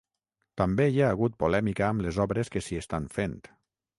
[0.61, 3.39] També hi ha hagut polèmica amb les obres que s’hi estan fent.